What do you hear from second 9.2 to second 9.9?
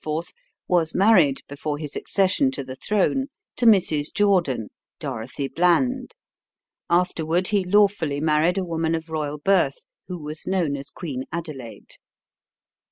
birth